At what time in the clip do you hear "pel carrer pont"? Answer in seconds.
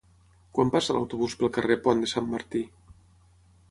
1.43-2.05